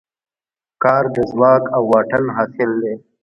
[0.83, 2.93] کار د ځواک او واټن حاصل دی.